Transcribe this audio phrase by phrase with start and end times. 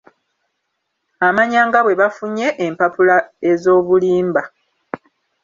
[1.27, 3.15] Amanya nga bwe bafunye empapula
[3.51, 4.41] ez'obulimba.